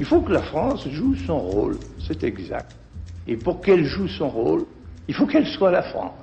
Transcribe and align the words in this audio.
Il 0.00 0.04
faut 0.04 0.20
que 0.20 0.32
la 0.32 0.42
France 0.42 0.88
joue 0.88 1.16
son 1.16 1.40
rôle, 1.40 1.76
c'est 2.06 2.22
exact. 2.22 2.76
Et 3.26 3.36
pour 3.36 3.60
qu'elle 3.60 3.84
joue 3.84 4.06
son 4.06 4.28
rôle, 4.28 4.64
il 5.08 5.14
faut 5.14 5.26
qu'elle 5.26 5.46
soit 5.46 5.72
la 5.72 5.82
France. 5.82 6.14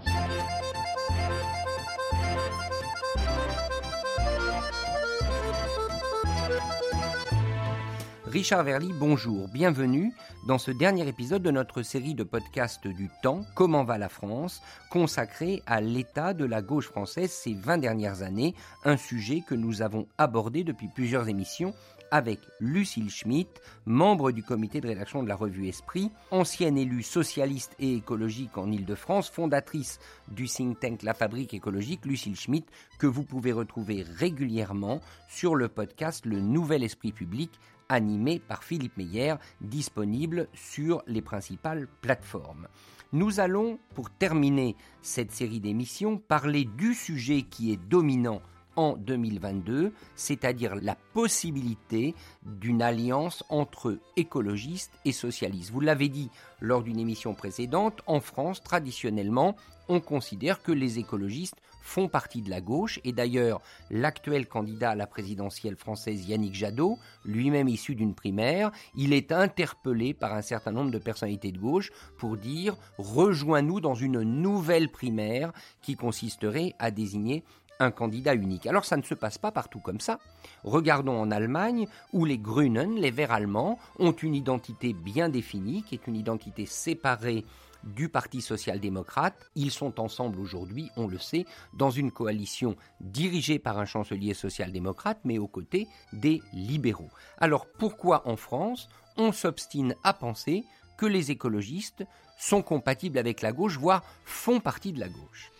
Richard 8.27 8.63
Verly, 8.63 8.91
bonjour, 8.97 9.49
bienvenue 9.49 10.13
dans 10.47 10.57
ce 10.57 10.71
dernier 10.71 11.07
épisode 11.07 11.41
de 11.41 11.51
notre 11.51 11.81
série 11.81 12.13
de 12.13 12.23
podcasts 12.23 12.87
du 12.87 13.09
temps, 13.23 13.41
Comment 13.55 13.83
va 13.83 13.97
la 13.97 14.09
France, 14.09 14.61
consacré 14.89 15.63
à 15.65 15.81
l'état 15.81 16.33
de 16.33 16.45
la 16.45 16.61
gauche 16.61 16.87
française 16.87 17.31
ces 17.31 17.53
20 17.53 17.79
dernières 17.79 18.21
années, 18.21 18.53
un 18.83 18.95
sujet 18.95 19.41
que 19.45 19.55
nous 19.55 19.81
avons 19.81 20.07
abordé 20.17 20.63
depuis 20.63 20.87
plusieurs 20.87 21.29
émissions 21.29 21.73
avec 22.11 22.39
Lucille 22.59 23.09
Schmitt, 23.09 23.61
membre 23.85 24.31
du 24.31 24.43
comité 24.43 24.81
de 24.81 24.87
rédaction 24.87 25.23
de 25.23 25.27
la 25.27 25.35
revue 25.35 25.67
Esprit, 25.67 26.11
ancienne 26.31 26.77
élue 26.77 27.03
socialiste 27.03 27.75
et 27.79 27.95
écologique 27.95 28.57
en 28.57 28.71
Ile-de-France, 28.71 29.29
fondatrice 29.29 29.99
du 30.29 30.45
think 30.45 30.79
tank 30.79 31.03
La 31.03 31.13
Fabrique 31.13 31.53
écologique, 31.53 32.05
Lucille 32.05 32.35
Schmitt, 32.35 32.67
que 32.99 33.07
vous 33.07 33.23
pouvez 33.23 33.51
retrouver 33.51 34.03
régulièrement 34.03 35.01
sur 35.27 35.55
le 35.55 35.67
podcast 35.67 36.25
Le 36.25 36.39
Nouvel 36.39 36.83
Esprit 36.83 37.11
Public 37.11 37.51
animé 37.89 38.39
par 38.39 38.63
Philippe 38.63 38.97
Meyer, 38.97 39.35
disponible 39.61 40.47
sur 40.53 41.03
les 41.07 41.21
principales 41.21 41.87
plateformes. 42.01 42.67
Nous 43.13 43.39
allons, 43.39 43.79
pour 43.93 44.09
terminer 44.09 44.75
cette 45.01 45.31
série 45.31 45.59
d'émissions, 45.59 46.17
parler 46.17 46.65
du 46.65 46.93
sujet 46.93 47.43
qui 47.43 47.71
est 47.71 47.77
dominant 47.77 48.41
en 48.75 48.93
2022, 48.97 49.93
c'est-à-dire 50.15 50.75
la 50.75 50.95
possibilité 51.13 52.15
d'une 52.43 52.81
alliance 52.81 53.43
entre 53.49 53.99
écologistes 54.15 54.91
et 55.05 55.11
socialistes. 55.11 55.71
Vous 55.71 55.81
l'avez 55.81 56.09
dit 56.09 56.29
lors 56.59 56.83
d'une 56.83 56.99
émission 56.99 57.33
précédente, 57.33 58.01
en 58.07 58.19
France, 58.19 58.63
traditionnellement, 58.63 59.55
on 59.87 59.99
considère 59.99 60.61
que 60.61 60.71
les 60.71 60.99
écologistes 60.99 61.57
font 61.85 62.07
partie 62.07 62.41
de 62.41 62.49
la 62.49 62.61
gauche, 62.61 62.99
et 63.03 63.11
d'ailleurs 63.11 63.61
l'actuel 63.91 64.47
candidat 64.47 64.91
à 64.91 64.95
la 64.95 65.05
présidentielle 65.05 65.75
française 65.75 66.27
Yannick 66.27 66.55
Jadot, 66.55 66.97
lui-même 67.23 67.67
issu 67.67 67.93
d'une 67.93 68.15
primaire, 68.15 68.71
il 68.95 69.13
est 69.13 69.31
interpellé 69.31 70.15
par 70.15 70.33
un 70.33 70.41
certain 70.41 70.71
nombre 70.71 70.89
de 70.89 70.97
personnalités 70.97 71.51
de 71.51 71.59
gauche 71.59 71.91
pour 72.17 72.37
dire 72.37 72.75
rejoins-nous 72.97 73.81
dans 73.81 73.93
une 73.93 74.21
nouvelle 74.21 74.89
primaire 74.89 75.53
qui 75.83 75.95
consisterait 75.95 76.73
à 76.79 76.89
désigner 76.89 77.43
un 77.79 77.91
candidat 77.91 78.35
unique. 78.35 78.67
Alors 78.67 78.85
ça 78.85 78.97
ne 78.97 79.03
se 79.03 79.13
passe 79.13 79.37
pas 79.37 79.51
partout 79.51 79.79
comme 79.79 79.99
ça. 79.99 80.19
Regardons 80.63 81.19
en 81.19 81.31
Allemagne 81.31 81.87
où 82.13 82.25
les 82.25 82.37
Grünen, 82.37 82.95
les 82.95 83.11
Verts 83.11 83.31
allemands, 83.31 83.79
ont 83.99 84.11
une 84.11 84.35
identité 84.35 84.93
bien 84.93 85.29
définie, 85.29 85.83
qui 85.83 85.95
est 85.95 86.07
une 86.07 86.15
identité 86.15 86.65
séparée 86.65 87.45
du 87.83 88.09
Parti 88.09 88.41
social-démocrate. 88.41 89.35
Ils 89.55 89.71
sont 89.71 89.99
ensemble 89.99 90.39
aujourd'hui, 90.39 90.89
on 90.97 91.07
le 91.07 91.19
sait, 91.19 91.45
dans 91.73 91.91
une 91.91 92.11
coalition 92.11 92.75
dirigée 92.99 93.59
par 93.59 93.77
un 93.77 93.85
chancelier 93.85 94.33
social-démocrate, 94.33 95.19
mais 95.23 95.37
aux 95.37 95.47
côtés 95.47 95.87
des 96.11 96.41
libéraux. 96.51 97.11
Alors 97.37 97.67
pourquoi 97.67 98.27
en 98.27 98.35
France 98.35 98.89
on 99.17 99.31
s'obstine 99.31 99.95
à 100.03 100.13
penser 100.13 100.65
que 100.97 101.05
les 101.05 101.31
écologistes 101.31 102.05
sont 102.37 102.61
compatibles 102.61 103.17
avec 103.17 103.41
la 103.41 103.51
gauche, 103.51 103.77
voire 103.77 104.03
font 104.25 104.59
partie 104.59 104.91
de 104.91 104.99
la 104.99 105.07
gauche? 105.07 105.51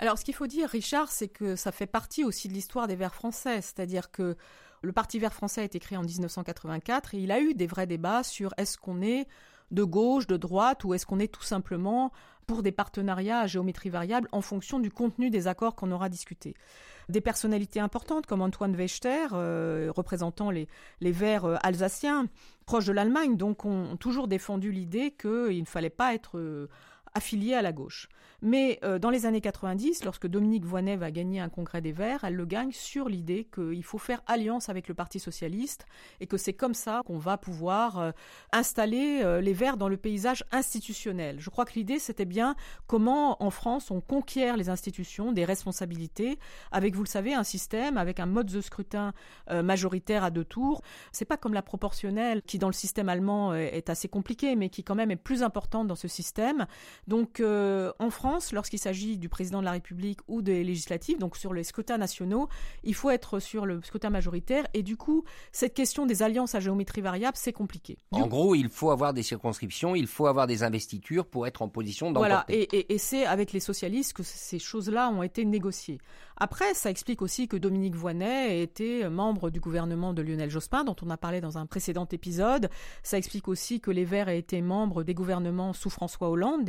Alors, 0.00 0.16
ce 0.16 0.24
qu'il 0.24 0.34
faut 0.34 0.46
dire, 0.46 0.66
Richard, 0.70 1.12
c'est 1.12 1.28
que 1.28 1.56
ça 1.56 1.72
fait 1.72 1.86
partie 1.86 2.24
aussi 2.24 2.48
de 2.48 2.54
l'histoire 2.54 2.88
des 2.88 2.96
Verts 2.96 3.14
français. 3.14 3.60
C'est-à-dire 3.60 4.10
que 4.10 4.34
le 4.80 4.92
Parti 4.92 5.18
Vert 5.18 5.34
français 5.34 5.60
a 5.60 5.64
été 5.64 5.78
créé 5.78 5.98
en 5.98 6.02
1984 6.02 7.14
et 7.14 7.18
il 7.18 7.30
a 7.30 7.38
eu 7.38 7.52
des 7.52 7.66
vrais 7.66 7.86
débats 7.86 8.22
sur 8.22 8.54
est-ce 8.56 8.78
qu'on 8.78 9.02
est 9.02 9.28
de 9.70 9.84
gauche, 9.84 10.26
de 10.26 10.38
droite, 10.38 10.84
ou 10.84 10.94
est-ce 10.94 11.04
qu'on 11.04 11.18
est 11.18 11.30
tout 11.30 11.42
simplement 11.42 12.12
pour 12.46 12.62
des 12.62 12.72
partenariats 12.72 13.40
à 13.40 13.46
géométrie 13.46 13.90
variable 13.90 14.26
en 14.32 14.40
fonction 14.40 14.80
du 14.80 14.90
contenu 14.90 15.28
des 15.28 15.46
accords 15.46 15.76
qu'on 15.76 15.92
aura 15.92 16.08
discutés. 16.08 16.54
Des 17.10 17.20
personnalités 17.20 17.78
importantes 17.78 18.26
comme 18.26 18.40
Antoine 18.40 18.74
Wechter, 18.74 19.28
euh, 19.34 19.92
représentant 19.94 20.50
les, 20.50 20.66
Verts 21.00 21.44
euh, 21.44 21.56
alsaciens, 21.62 22.26
proches 22.64 22.86
de 22.86 22.92
l'Allemagne, 22.92 23.36
donc 23.36 23.66
ont, 23.66 23.96
toujours 23.98 24.28
défendu 24.28 24.72
l'idée 24.72 25.12
qu'il 25.12 25.60
ne 25.60 25.66
fallait 25.66 25.90
pas 25.90 26.14
être 26.14 26.38
euh, 26.38 26.68
affilié 27.14 27.54
à 27.54 27.62
la 27.62 27.72
gauche. 27.72 28.08
Mais 28.42 28.78
euh, 28.84 28.98
dans 28.98 29.10
les 29.10 29.26
années 29.26 29.40
90, 29.40 30.04
lorsque 30.04 30.26
Dominique 30.26 30.64
Voynet 30.64 30.96
va 30.96 31.10
gagner 31.10 31.40
un 31.40 31.48
congrès 31.48 31.80
des 31.80 31.92
Verts, 31.92 32.24
elle 32.24 32.34
le 32.34 32.46
gagne 32.46 32.72
sur 32.72 33.08
l'idée 33.08 33.46
qu'il 33.54 33.84
faut 33.84 33.98
faire 33.98 34.22
alliance 34.26 34.68
avec 34.68 34.88
le 34.88 34.94
Parti 34.94 35.18
socialiste 35.18 35.86
et 36.20 36.26
que 36.26 36.36
c'est 36.36 36.52
comme 36.52 36.74
ça 36.74 37.02
qu'on 37.04 37.18
va 37.18 37.36
pouvoir 37.36 37.98
euh, 37.98 38.12
installer 38.52 39.20
euh, 39.22 39.40
les 39.40 39.52
Verts 39.52 39.76
dans 39.76 39.88
le 39.88 39.96
paysage 39.96 40.44
institutionnel. 40.52 41.36
Je 41.38 41.50
crois 41.50 41.64
que 41.64 41.74
l'idée 41.74 41.98
c'était 41.98 42.24
bien 42.24 42.54
comment 42.86 43.42
en 43.42 43.50
France 43.50 43.90
on 43.90 44.00
conquiert 44.00 44.56
les 44.56 44.70
institutions, 44.70 45.32
des 45.32 45.44
responsabilités, 45.44 46.38
avec 46.72 46.94
vous 46.94 47.02
le 47.02 47.08
savez 47.08 47.34
un 47.34 47.44
système, 47.44 47.98
avec 47.98 48.20
un 48.20 48.26
mode 48.26 48.46
de 48.46 48.60
scrutin 48.60 49.12
majoritaire 49.50 50.24
à 50.24 50.30
deux 50.30 50.44
tours. 50.44 50.82
C'est 51.12 51.24
pas 51.24 51.36
comme 51.36 51.54
la 51.54 51.62
proportionnelle 51.62 52.42
qui 52.42 52.58
dans 52.58 52.68
le 52.68 52.72
système 52.72 53.08
allemand 53.08 53.54
est 53.54 53.90
assez 53.90 54.08
compliquée, 54.08 54.56
mais 54.56 54.68
qui 54.68 54.84
quand 54.84 54.94
même 54.94 55.10
est 55.10 55.16
plus 55.16 55.42
importante 55.42 55.86
dans 55.86 55.94
ce 55.94 56.08
système. 56.08 56.66
Donc 57.06 57.42
en 57.42 58.10
France 58.10 58.52
lorsqu'il 58.52 58.78
s'agit 58.78 59.18
du 59.18 59.28
président 59.28 59.60
de 59.60 59.64
la 59.64 59.72
République 59.72 60.20
ou 60.28 60.42
des 60.42 60.64
législatives, 60.64 61.18
donc 61.18 61.36
sur 61.36 61.52
les 61.52 61.64
scrutins 61.64 61.98
nationaux, 61.98 62.48
il 62.84 62.94
faut 62.94 63.10
être 63.10 63.40
sur 63.40 63.66
le 63.66 63.80
scrutin 63.82 64.10
majoritaire. 64.10 64.66
Et 64.74 64.82
du 64.82 64.96
coup, 64.96 65.24
cette 65.52 65.74
question 65.74 66.06
des 66.06 66.22
alliances 66.22 66.54
à 66.54 66.60
géométrie 66.60 67.00
variable, 67.00 67.36
c'est 67.36 67.52
compliqué. 67.52 67.98
en 68.12 68.26
gros, 68.26 68.54
il 68.54 68.68
faut 68.68 68.90
avoir 68.90 69.12
des 69.12 69.22
circonscriptions, 69.22 69.94
il 69.94 70.06
faut 70.06 70.26
avoir 70.26 70.46
des 70.46 70.62
investitures 70.62 71.26
pour 71.26 71.46
être 71.46 71.62
en 71.62 71.68
position 71.68 72.12
d'emporter. 72.12 72.28
Voilà, 72.28 72.44
et, 72.48 72.94
et 72.94 72.98
c'est 72.98 73.24
avec 73.24 73.52
les 73.52 73.60
socialistes 73.60 74.12
que 74.12 74.22
ces 74.22 74.58
choses-là 74.58 75.10
ont 75.10 75.22
été 75.22 75.44
négociées. 75.44 75.98
Après, 76.42 76.72
ça 76.72 76.88
explique 76.88 77.20
aussi 77.20 77.48
que 77.48 77.56
Dominique 77.58 77.94
Voynet 77.94 78.62
été 78.62 79.06
membre 79.08 79.50
du 79.50 79.60
gouvernement 79.60 80.14
de 80.14 80.22
Lionel 80.22 80.48
Jospin, 80.48 80.84
dont 80.84 80.96
on 81.02 81.10
a 81.10 81.18
parlé 81.18 81.42
dans 81.42 81.58
un 81.58 81.66
précédent 81.66 82.08
épisode. 82.10 82.70
Ça 83.02 83.18
explique 83.18 83.46
aussi 83.46 83.80
que 83.80 83.90
les 83.90 84.04
Verts 84.04 84.28
aient 84.28 84.38
été 84.38 84.62
membres 84.62 85.02
des 85.02 85.12
gouvernements 85.12 85.74
sous 85.74 85.90
François 85.90 86.30
Hollande, 86.30 86.64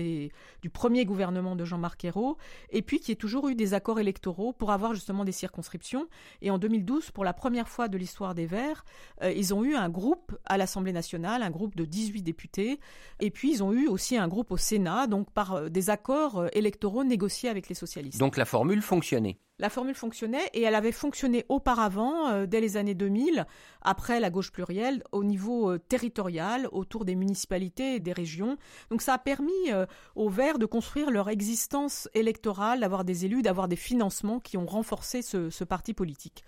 du 0.62 0.70
premier 0.70 1.06
gouvernement 1.06 1.56
de 1.56 1.66
Jean-Marc 1.66 2.06
Ayrault, 2.06 2.38
et 2.70 2.82
puis 2.82 3.00
qu'il 3.00 3.10
y 3.10 3.14
ait 3.14 3.16
toujours 3.16 3.48
eu 3.50 3.56
des 3.56 3.74
accords 3.74 4.00
électoraux 4.00 4.54
pour 4.54 4.72
avoir 4.72 4.94
justement 4.94 5.26
des 5.26 5.32
circonscriptions. 5.32 6.08
Et 6.42 6.52
en 6.52 6.58
2012, 6.58 7.12
pour 7.12 7.24
la 7.24 7.34
première 7.34 7.68
fois 7.68 7.88
de 7.88 7.98
l'histoire 7.98 8.36
des 8.36 8.46
Verts, 8.46 8.86
euh, 9.24 9.32
ils 9.32 9.54
ont 9.54 9.64
eu 9.64 9.76
un 9.76 9.90
groupe 9.90 10.38
à 10.46 10.58
l'Assemblée 10.58 10.94
nationale, 10.94 11.44
un 11.44 11.50
groupe 11.50 11.76
de 11.76 11.86
18 11.86 12.22
députés, 12.22 12.80
et 13.20 13.32
puis 13.32 13.52
ils 13.52 13.64
ont 13.64 13.74
eu 13.74 13.88
aussi 13.88 14.18
un 14.18 14.28
groupe 14.28 14.52
au 14.52 14.58
Sénat, 14.58 15.08
donc 15.08 15.32
par 15.32 15.54
euh, 15.54 15.70
des 15.70 15.90
accords 15.90 16.40
euh, 16.40 16.48
électoraux 16.54 17.04
négociés 17.04 17.50
avec 17.50 17.70
les 17.70 17.76
socialistes. 17.76 18.20
Donc 18.20 18.38
la 18.38 18.46
formule 18.46 18.82
fonctionnait 18.82 19.38
la 19.62 19.70
formule 19.70 19.94
fonctionnait 19.94 20.50
et 20.54 20.64
elle 20.64 20.74
avait 20.74 20.92
fonctionné 20.92 21.46
auparavant, 21.48 22.30
euh, 22.30 22.46
dès 22.48 22.60
les 22.60 22.78
années 22.78 22.96
2000, 22.96 23.46
après 23.84 24.20
la 24.20 24.32
gauche 24.32 24.52
plurielle, 24.52 25.04
au 25.12 25.24
niveau 25.24 25.72
euh, 25.72 25.78
territorial, 25.78 26.68
autour 26.72 27.06
des 27.06 27.14
municipalités 27.14 27.96
et 27.96 28.00
des 28.00 28.12
régions. 28.12 28.58
Donc 28.90 29.04
ça 29.04 29.14
a 29.14 29.18
permis 29.20 29.52
euh, 29.70 29.86
aux 30.16 30.30
Verts 30.30 30.58
de 30.58 30.66
construire 30.66 31.12
leur 31.12 31.30
existence 31.30 32.10
électorale, 32.16 32.80
d'avoir 32.80 33.06
des 33.06 33.26
élus, 33.26 33.44
d'avoir 33.44 33.68
des 33.68 33.76
financements 33.76 34.40
qui 34.40 34.58
ont 34.58 34.66
renforcé 34.66 35.22
ce 35.22 35.64
parti 35.64 35.94
politique. 35.94 36.44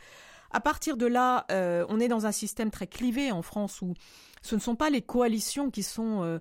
À 0.54 0.60
partir 0.60 0.98
de 0.98 1.08
là, 1.08 1.46
euh, 1.52 1.84
on 1.90 2.00
est 2.00 2.08
dans 2.08 2.28
un 2.28 2.32
système 2.32 2.70
très 2.70 2.86
clivé 2.86 3.32
en 3.32 3.42
France 3.42 3.82
où 3.82 3.96
ce 4.44 4.54
ne 4.54 4.60
sont 4.60 4.76
pas 4.76 4.92
les 4.92 5.02
coalitions 5.02 5.72
qui 5.72 5.82
sont. 5.82 6.22
Euh, 6.24 6.40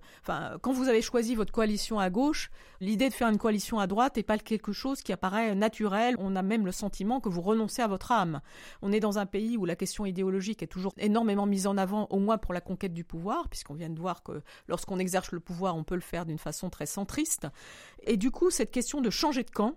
quand 0.61 0.73
vous 0.73 0.89
avez 0.89 1.01
choisi 1.01 1.35
votre 1.35 1.53
coalition 1.53 1.99
à 1.99 2.11
gauche, 2.11 2.51
l'idée 2.81 3.09
de 3.09 3.15
faire 3.15 3.29
une 3.29 3.39
coalition 3.39 3.79
à 3.79 3.87
droite 3.87 4.17
n'est 4.17 4.23
pas 4.23 4.37
quelque 4.37 4.73
chose 4.73 5.01
qui 5.01 5.13
apparaît 5.13 5.55
naturel. 5.55 6.17
On 6.19 6.37
a 6.37 6.43
même 6.43 6.67
le 6.67 6.73
sentiment 6.73 7.21
que 7.21 7.31
vous 7.31 7.41
renoncez 7.41 7.81
à 7.81 7.87
votre 7.87 8.13
âme. 8.13 8.43
On 8.83 8.93
est 8.93 9.01
dans 9.01 9.19
un 9.19 9.25
pays 9.25 9.57
où 9.57 9.65
la 9.65 9.77
question 9.77 10.05
idéologique 10.05 10.63
est 10.63 10.67
toujours 10.67 10.93
énormément 10.99 11.47
mise 11.47 11.67
en 11.67 11.79
avant, 11.79 12.07
au 12.11 12.19
moins 12.19 12.37
pour 12.37 12.53
la 12.53 12.61
conquête 12.61 12.93
du 12.93 13.05
pouvoir, 13.05 13.49
puisqu'on 13.49 13.75
vient 13.75 13.89
de 13.89 13.99
voir 13.99 14.23
que 14.23 14.43
lorsqu'on 14.69 14.99
exerce 14.99 15.33
le 15.33 15.41
pouvoir, 15.41 15.75
on 15.77 15.85
peut 15.85 15.95
le 15.95 16.03
faire 16.03 16.27
d'une 16.27 16.39
façon 16.39 16.69
très 16.69 16.87
centriste. 16.87 17.47
Et 18.03 18.19
du 18.19 18.31
coup, 18.31 18.51
cette 18.51 18.73
question 18.73 19.01
de 19.01 19.09
changer 19.09 19.45
de 19.45 19.51
camp, 19.51 19.77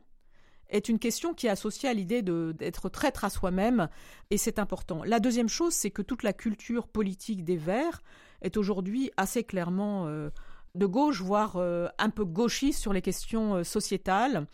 est 0.69 0.89
une 0.89 0.99
question 0.99 1.33
qui 1.33 1.47
est 1.47 1.49
associée 1.49 1.89
à 1.89 1.93
l'idée 1.93 2.21
d'être 2.21 2.89
traître 2.89 3.23
à 3.23 3.29
soi-même, 3.29 3.89
et 4.29 4.37
c'est 4.37 4.59
important. 4.59 5.03
La 5.03 5.19
deuxième 5.19 5.49
chose, 5.49 5.73
c'est 5.73 5.91
que 5.91 6.01
toute 6.01 6.23
la 6.23 6.33
culture 6.33 6.87
politique 6.87 7.43
des 7.43 7.57
Verts 7.57 8.01
est 8.41 8.57
aujourd'hui 8.57 9.11
assez 9.17 9.43
clairement 9.43 10.07
euh, 10.07 10.29
de 10.75 10.85
gauche, 10.85 11.21
voire 11.21 11.55
euh, 11.55 11.87
un 11.97 12.09
peu 12.09 12.25
gauchiste 12.25 12.81
sur 12.81 12.93
les 12.93 13.01
questions 13.01 13.55
euh, 13.55 13.63
sociétales 13.63 14.47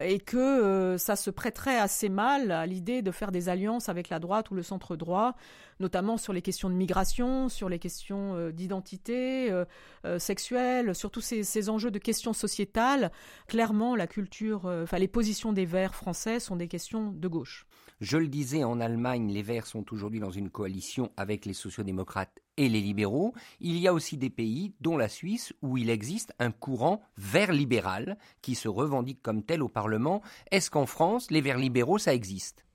et 0.00 0.18
que 0.18 0.36
euh, 0.36 0.98
ça 0.98 1.16
se 1.16 1.30
prêterait 1.30 1.78
assez 1.78 2.08
mal 2.08 2.50
à 2.50 2.66
l'idée 2.66 3.02
de 3.02 3.10
faire 3.10 3.32
des 3.32 3.48
alliances 3.48 3.88
avec 3.88 4.08
la 4.08 4.18
droite 4.18 4.50
ou 4.50 4.54
le 4.54 4.62
centre 4.62 4.96
droit, 4.96 5.34
notamment 5.80 6.16
sur 6.16 6.32
les 6.32 6.42
questions 6.42 6.70
de 6.70 6.74
migration, 6.74 7.48
sur 7.48 7.68
les 7.68 7.78
questions 7.78 8.34
euh, 8.34 8.52
d'identité 8.52 9.50
euh, 9.50 10.18
sexuelle, 10.18 10.94
sur 10.94 11.10
tous 11.10 11.20
ces, 11.20 11.70
enjeux 11.70 11.90
de 11.90 11.98
questions 11.98 12.32
sociétales. 12.32 13.10
Clairement, 13.48 13.96
la 13.96 14.06
culture, 14.06 14.66
enfin 14.66 14.98
les 14.98 15.08
positions 15.08 15.52
des 15.52 15.64
Verts 15.64 15.94
français 15.94 16.38
sont 16.38 16.56
des 16.56 16.68
questions 16.68 17.10
de 17.12 17.28
gauche. 17.28 17.66
Je 18.00 18.18
le 18.18 18.28
disais, 18.28 18.62
en 18.62 18.80
Allemagne, 18.80 19.32
les 19.32 19.42
Verts 19.42 19.66
sont 19.66 19.92
aujourd'hui 19.92 20.20
dans 20.20 20.30
une 20.30 20.50
coalition 20.50 21.10
avec 21.16 21.46
les 21.46 21.54
sociodémocrates 21.54 22.42
et 22.56 22.68
les 22.68 22.80
libéraux. 22.80 23.34
Il 23.60 23.78
y 23.78 23.88
a 23.88 23.94
aussi 23.94 24.16
des 24.16 24.30
pays, 24.30 24.72
dont 24.80 24.96
la 24.96 25.08
Suisse, 25.08 25.52
où 25.62 25.76
il 25.76 25.90
existe 25.90 26.34
un 26.38 26.50
courant 26.50 27.00
vert 27.16 27.52
libéral 27.52 28.18
qui 28.42 28.54
se 28.54 28.68
revendique 28.68 29.22
comme 29.22 29.42
tel 29.42 29.62
au 29.62 29.68
Parlement. 29.68 30.22
Est-ce 30.50 30.70
qu'en 30.70 30.86
France, 30.86 31.30
les 31.30 31.40
Verts 31.40 31.58
libéraux, 31.58 31.98
ça 31.98 32.14
existe? 32.14 32.65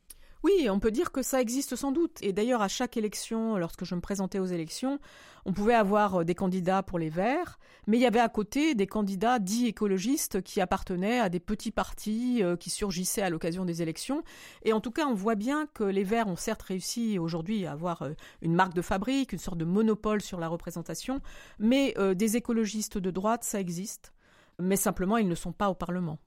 Oui, 0.44 0.70
on 0.70 0.80
peut 0.80 0.92
dire 0.92 1.12
que 1.12 1.22
ça 1.22 1.40
existe 1.40 1.76
sans 1.76 1.92
doute. 1.92 2.18
Et 2.22 2.34
d'ailleurs, 2.34 2.62
à 2.62 2.68
chaque 2.68 2.98
élection, 2.98 3.58
lorsque 3.58 3.86
je 3.86 3.94
me 3.94 4.02
présentais 4.02 4.40
aux 4.40 4.46
élections, 4.46 5.00
on 5.46 5.54
pouvait 5.54 5.76
avoir 5.76 6.22
euh, 6.22 6.24
des 6.24 6.36
candidats 6.36 6.82
pour 6.82 6.98
les 6.98 7.10
Verts, 7.10 7.60
mais 7.88 7.98
il 7.98 8.02
y 8.02 8.08
avait 8.08 8.20
à 8.20 8.30
côté 8.30 8.74
des 8.74 8.88
candidats 8.88 9.38
dits 9.40 9.68
écologistes 9.68 10.42
qui 10.42 10.60
appartenaient 10.62 11.20
à 11.20 11.30
des 11.30 11.40
petits 11.40 11.72
partis 11.72 12.44
euh, 12.44 12.56
qui 12.56 12.70
surgissaient 12.70 13.22
à 13.22 13.30
l'occasion 13.30 13.66
des 13.66 13.82
élections. 13.82 14.24
Et 14.64 14.74
en 14.74 14.82
tout 14.82 14.92
cas, 14.92 15.06
on 15.06 15.14
voit 15.14 15.36
bien 15.36 15.68
que 15.74 15.84
les 15.84 16.04
Verts 16.04 16.28
ont 16.28 16.36
certes 16.36 16.64
réussi 16.64 17.20
aujourd'hui 17.20 17.66
à 17.66 17.74
avoir 17.74 18.02
euh, 18.02 18.14
une 18.42 18.56
marque 18.56 18.74
de 18.74 18.82
fabrique, 18.82 19.34
une 19.34 19.40
sorte 19.40 19.58
de 19.58 19.66
monopole 19.66 20.22
sur 20.22 20.40
la 20.40 20.48
représentation, 20.48 21.22
mais 21.60 21.94
des 22.16 22.38
écologistes 22.38 22.98
de 22.98 23.12
droite, 23.12 23.44
ça 23.44 23.60
existe. 23.60 24.14
Mais 24.60 24.76
simplement, 24.76 25.18
ils 25.18 25.28
ne 25.28 25.36
sont 25.36 25.52
pas 25.52 25.70
au 25.70 25.76
Parlement. 25.76 26.20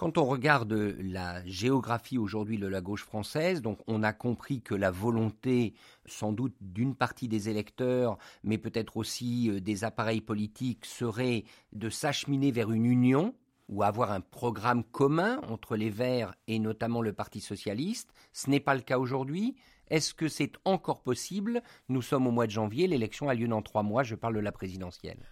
Quand 0.00 0.16
on 0.16 0.24
regarde 0.24 0.72
la 0.98 1.44
géographie 1.44 2.16
aujourd'hui 2.16 2.56
de 2.56 2.66
la 2.66 2.80
gauche 2.80 3.04
française, 3.04 3.60
donc 3.60 3.80
on 3.86 4.02
a 4.02 4.14
compris 4.14 4.62
que 4.62 4.74
la 4.74 4.90
volonté, 4.90 5.74
sans 6.06 6.32
doute 6.32 6.54
d'une 6.62 6.94
partie 6.94 7.28
des 7.28 7.50
électeurs, 7.50 8.16
mais 8.42 8.56
peut-être 8.56 8.96
aussi 8.96 9.50
euh, 9.50 9.60
des 9.60 9.84
appareils 9.84 10.22
politiques, 10.22 10.86
serait 10.86 11.44
de 11.74 11.90
s'acheminer 11.90 12.50
vers 12.50 12.72
une 12.72 12.86
union 12.86 13.34
ou 13.68 13.82
avoir 13.82 14.10
un 14.10 14.22
programme 14.22 14.84
commun 14.84 15.38
entre 15.50 15.76
les 15.76 15.90
Verts 15.90 16.34
et 16.48 16.58
notamment 16.58 17.02
le 17.02 17.12
Parti 17.12 17.42
socialiste. 17.42 18.08
Ce 18.32 18.48
n'est 18.48 18.58
pas 18.58 18.74
le 18.74 18.80
cas 18.80 18.98
aujourd'hui. 18.98 19.54
Est-ce 19.90 20.14
que 20.14 20.28
c'est 20.28 20.54
encore 20.64 21.02
possible? 21.02 21.62
Nous 21.90 22.00
sommes 22.00 22.26
au 22.26 22.30
mois 22.30 22.46
de 22.46 22.52
janvier, 22.52 22.86
l'élection 22.86 23.28
a 23.28 23.34
lieu 23.34 23.48
dans 23.48 23.60
trois 23.60 23.82
mois, 23.82 24.02
je 24.02 24.14
parle 24.14 24.36
de 24.36 24.40
la 24.40 24.50
présidentielle. 24.50 25.28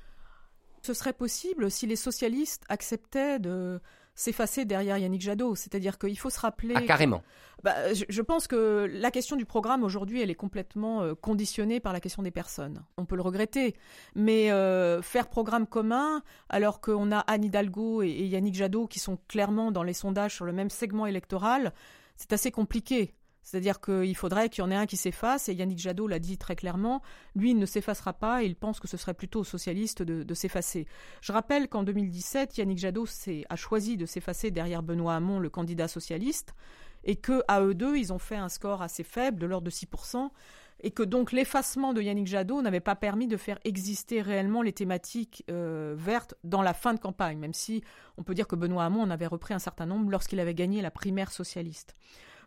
Ce 0.82 0.92
serait 0.92 1.14
possible 1.14 1.70
si 1.70 1.86
les 1.86 1.96
socialistes 1.96 2.64
acceptaient 2.68 3.38
de 3.38 3.80
s'effacer 4.18 4.64
derrière 4.64 4.98
Yannick 4.98 5.22
Jadot. 5.22 5.54
C'est-à-dire 5.54 5.96
qu'il 5.96 6.18
faut 6.18 6.28
se 6.28 6.40
rappeler. 6.40 6.74
Ah, 6.76 6.82
carrément. 6.82 7.22
Bah, 7.62 7.92
je, 7.92 8.22
pense 8.22 8.46
que 8.46 8.90
la 8.92 9.10
question 9.10 9.36
du 9.36 9.44
programme 9.44 9.84
aujourd'hui, 9.84 10.20
elle 10.20 10.30
est 10.30 10.34
complètement 10.34 11.02
euh, 11.02 11.14
conditionnée 11.14 11.80
par 11.80 11.92
la 11.92 12.00
question 12.00 12.22
des 12.22 12.30
personnes. 12.30 12.82
On 12.96 13.04
peut 13.04 13.16
le 13.16 13.22
regretter, 13.22 13.74
mais 14.14 14.50
euh, 14.50 15.02
faire 15.02 15.28
programme 15.28 15.66
commun 15.66 16.22
alors 16.48 16.80
qu'on 16.80 17.12
a 17.12 17.18
Anne 17.20 17.44
Hidalgo 17.44 18.02
et 18.02 18.26
Yannick 18.26 18.54
Jadot 18.54 18.86
qui 18.86 18.98
sont 18.98 19.18
clairement 19.28 19.70
dans 19.70 19.82
les 19.82 19.92
sondages 19.92 20.34
sur 20.34 20.44
le 20.44 20.52
même 20.52 20.70
segment 20.70 21.06
électoral, 21.06 21.72
c'est 22.16 22.32
assez 22.32 22.50
compliqué. 22.50 23.14
C'est-à-dire 23.48 23.80
qu'il 23.80 24.14
faudrait 24.14 24.50
qu'il 24.50 24.62
y 24.62 24.66
en 24.66 24.70
ait 24.70 24.74
un 24.74 24.84
qui 24.84 24.98
s'efface, 24.98 25.48
et 25.48 25.54
Yannick 25.54 25.78
Jadot 25.78 26.06
l'a 26.06 26.18
dit 26.18 26.36
très 26.36 26.54
clairement, 26.54 27.00
lui 27.34 27.52
il 27.52 27.58
ne 27.58 27.64
s'effacera 27.64 28.12
pas, 28.12 28.42
et 28.42 28.46
il 28.46 28.54
pense 28.54 28.78
que 28.78 28.86
ce 28.86 28.98
serait 28.98 29.14
plutôt 29.14 29.40
aux 29.40 29.44
socialistes 29.44 30.02
de, 30.02 30.34
s'effacer. 30.34 30.86
Je 31.22 31.32
rappelle 31.32 31.66
qu'en 31.68 31.82
2017, 31.82 32.58
Yannick 32.58 32.76
Jadot 32.76 33.06
a 33.48 33.56
choisi 33.56 33.96
de 33.96 34.04
s'effacer 34.04 34.50
derrière 34.50 34.82
Benoît 34.82 35.14
Hamon, 35.14 35.38
le 35.38 35.48
candidat 35.48 35.88
socialiste, 35.88 36.52
et 37.04 37.16
que 37.16 37.42
à 37.48 37.62
eux 37.62 37.72
deux, 37.72 37.96
ils 37.96 38.12
ont 38.12 38.18
fait 38.18 38.36
un 38.36 38.50
score 38.50 38.82
assez 38.82 39.02
faible, 39.02 39.40
de 39.40 39.46
l'ordre 39.46 39.64
de 39.64 39.70
6%, 39.70 40.28
et 40.80 40.90
que 40.90 41.02
donc 41.02 41.32
l'effacement 41.32 41.94
de 41.94 42.02
Yannick 42.02 42.26
Jadot 42.26 42.60
n'avait 42.60 42.80
pas 42.80 42.96
permis 42.96 43.28
de 43.28 43.38
faire 43.38 43.58
exister 43.64 44.20
réellement 44.20 44.60
les 44.60 44.74
thématiques 44.74 45.42
euh, 45.50 45.94
vertes 45.96 46.34
dans 46.44 46.60
la 46.60 46.74
fin 46.74 46.92
de 46.92 47.00
campagne, 47.00 47.38
même 47.38 47.54
si 47.54 47.82
on 48.18 48.24
peut 48.24 48.34
dire 48.34 48.46
que 48.46 48.56
Benoît 48.56 48.84
Hamon 48.84 49.04
en 49.04 49.10
avait 49.10 49.26
repris 49.26 49.54
un 49.54 49.58
certain 49.58 49.86
nombre 49.86 50.10
lorsqu'il 50.10 50.38
avait 50.38 50.54
gagné 50.54 50.82
la 50.82 50.90
primaire 50.90 51.32
socialiste. 51.32 51.94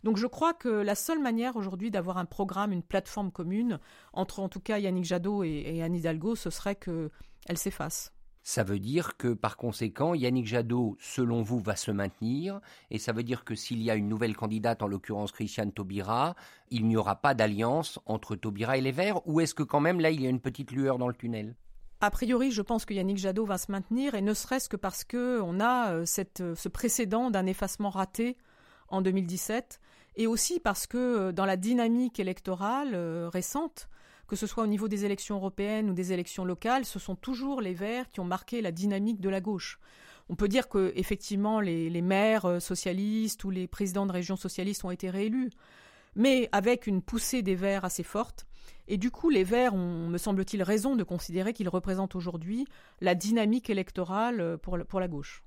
Donc 0.03 0.17
je 0.17 0.27
crois 0.27 0.53
que 0.53 0.69
la 0.69 0.95
seule 0.95 1.19
manière 1.19 1.55
aujourd'hui 1.55 1.91
d'avoir 1.91 2.17
un 2.17 2.25
programme, 2.25 2.71
une 2.71 2.83
plateforme 2.83 3.31
commune 3.31 3.79
entre 4.13 4.39
en 4.39 4.49
tout 4.49 4.59
cas 4.59 4.79
Yannick 4.79 5.05
Jadot 5.05 5.43
et, 5.43 5.81
Anne 5.83 5.95
Hidalgo, 5.95 6.35
ce 6.35 6.49
serait 6.49 6.75
qu'elle 6.75 7.57
s'efface. 7.57 8.13
Ça 8.43 8.63
veut 8.63 8.79
dire 8.79 9.17
que 9.17 9.33
par 9.33 9.55
conséquent, 9.55 10.15
Yannick 10.15 10.47
Jadot, 10.47 10.97
selon 10.99 11.43
vous, 11.43 11.59
va 11.59 11.75
se 11.75 11.91
maintenir, 11.91 12.59
et 12.89 12.97
ça 12.97 13.13
veut 13.13 13.21
dire 13.21 13.43
que 13.43 13.53
s'il 13.53 13.83
y 13.83 13.91
a 13.91 13.95
une 13.95 14.09
nouvelle 14.09 14.35
candidate, 14.35 14.81
en 14.81 14.87
l'occurrence 14.87 15.31
Christiane 15.31 15.71
Taubira, 15.71 16.35
il 16.71 16.87
n'y 16.87 16.97
aura 16.97 17.17
pas 17.17 17.35
d'alliance 17.35 17.99
entre 18.07 18.35
Taubira 18.35 18.77
et 18.77 18.81
les 18.81 18.91
Verts, 18.91 19.25
ou 19.27 19.41
est-ce 19.41 19.53
que 19.53 19.61
quand 19.61 19.79
même 19.79 19.99
là 19.99 20.09
il 20.09 20.21
y 20.21 20.25
a 20.25 20.29
une 20.29 20.39
petite 20.39 20.71
lueur 20.71 20.97
dans 20.97 21.07
le 21.07 21.13
tunnel? 21.13 21.55
A 22.03 22.09
priori, 22.09 22.49
je 22.49 22.63
pense 22.63 22.85
que 22.85 22.95
Yannick 22.95 23.19
Jadot 23.19 23.45
va 23.45 23.59
se 23.59 23.71
maintenir, 23.71 24.15
et 24.15 24.23
ne 24.23 24.33
serait-ce 24.33 24.69
que 24.69 24.77
parce 24.77 25.03
qu'on 25.03 25.59
a 25.59 25.91
euh, 25.91 26.05
euh, 26.39 26.55
ce 26.55 26.67
précédent 26.67 27.29
d'un 27.29 27.45
effacement 27.45 27.91
raté 27.91 28.37
en 28.87 29.03
2017, 29.03 29.79
et 30.15 30.27
aussi 30.27 30.59
parce 30.59 30.87
que 30.87 30.97
euh, 30.97 31.31
dans 31.31 31.45
la 31.45 31.57
dynamique 31.57 32.19
électorale 32.19 32.91
euh, 32.93 33.29
récente, 33.29 33.87
que 34.27 34.35
ce 34.35 34.47
soit 34.47 34.63
au 34.63 34.67
niveau 34.67 34.87
des 34.87 35.05
élections 35.05 35.35
européennes 35.35 35.89
ou 35.89 35.93
des 35.93 36.13
élections 36.13 36.45
locales, 36.45 36.85
ce 36.85 36.99
sont 36.99 37.15
toujours 37.15 37.61
les 37.61 37.73
Verts 37.73 38.09
qui 38.09 38.19
ont 38.19 38.25
marqué 38.25 38.61
la 38.61 38.71
dynamique 38.71 39.19
de 39.19 39.29
la 39.29 39.41
gauche. 39.41 39.79
On 40.29 40.35
peut 40.35 40.47
dire 40.47 40.69
que 40.69 40.93
effectivement 40.95 41.59
les, 41.59 42.01
maires 42.01 42.45
euh, 42.45 42.59
socialistes 42.59 43.43
ou 43.43 43.49
les 43.49 43.67
présidents 43.67 44.05
de 44.05 44.11
régions 44.11 44.37
socialistes 44.37 44.85
ont 44.85 44.91
été 44.91 45.09
réélus, 45.09 45.49
mais 46.15 46.49
avec 46.51 46.87
une 46.87 47.01
poussée 47.01 47.41
des 47.41 47.55
Verts 47.55 47.85
assez 47.85 48.03
forte. 48.03 48.45
Et 48.87 48.97
du 48.97 49.11
coup, 49.11 49.29
les 49.29 49.45
Verts 49.45 49.73
ont, 49.73 50.07
me 50.07 50.17
semble-t-il, 50.17 50.63
raison 50.63 50.95
de 50.95 51.03
considérer 51.03 51.53
qu'ils 51.53 51.69
représentent 51.69 52.15
aujourd'hui 52.15 52.65
la 52.99 53.15
dynamique 53.15 53.69
électorale 53.69 54.57
pour 54.57 54.99
la 54.99 55.07
gauche. 55.07 55.43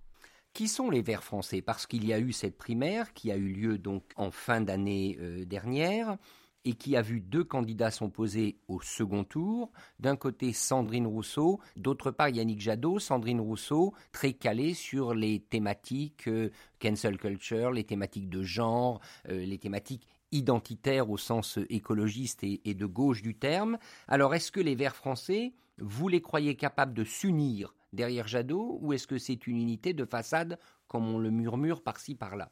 Qui 0.54 0.68
sont 0.68 0.88
les 0.88 1.02
Verts 1.02 1.24
français? 1.24 1.62
Parce 1.62 1.84
qu'il 1.84 2.06
y 2.06 2.12
a 2.12 2.20
eu 2.20 2.30
cette 2.32 2.56
primaire 2.56 3.12
qui 3.12 3.32
a 3.32 3.36
eu 3.36 3.48
lieu 3.48 3.76
donc 3.76 4.04
en 4.14 4.30
fin 4.30 4.60
d'année 4.60 5.18
euh, 5.20 5.44
dernière 5.44 6.16
et 6.64 6.74
qui 6.74 6.94
a 6.94 7.02
vu 7.02 7.20
deux 7.20 7.42
candidats 7.42 7.90
s'opposer 7.90 8.60
au 8.68 8.80
second 8.80 9.24
tour. 9.24 9.72
D'un 9.98 10.14
côté, 10.14 10.52
Sandrine 10.52 11.08
Rousseau, 11.08 11.58
d'autre 11.74 12.12
part, 12.12 12.28
Yannick 12.28 12.60
Jadot. 12.60 13.00
Sandrine 13.00 13.40
Rousseau, 13.40 13.94
très 14.12 14.32
calée 14.32 14.74
sur 14.74 15.12
les 15.12 15.40
thématiques 15.40 16.28
euh, 16.28 16.50
cancel 16.80 17.18
culture, 17.18 17.72
les 17.72 17.82
thématiques 17.82 18.30
de 18.30 18.44
genre, 18.44 19.00
euh, 19.30 19.44
les 19.44 19.58
thématiques 19.58 20.06
identitaires 20.30 21.10
au 21.10 21.18
sens 21.18 21.58
écologiste 21.68 22.44
et, 22.44 22.60
et 22.64 22.74
de 22.74 22.86
gauche 22.86 23.22
du 23.22 23.34
terme. 23.34 23.76
Alors, 24.06 24.36
est-ce 24.36 24.52
que 24.52 24.60
les 24.60 24.76
Verts 24.76 24.94
français, 24.94 25.52
vous 25.78 26.06
les 26.06 26.20
croyez 26.20 26.54
capables 26.54 26.94
de 26.94 27.02
s'unir 27.02 27.74
derrière 27.94 28.28
Jadot 28.28 28.78
ou 28.80 28.92
est-ce 28.92 29.06
que 29.06 29.18
c'est 29.18 29.46
une 29.46 29.56
unité 29.56 29.92
de 29.92 30.04
façade 30.04 30.58
comme 30.88 31.08
on 31.08 31.18
le 31.18 31.30
murmure 31.30 31.82
par-ci 31.82 32.14
par-là? 32.14 32.50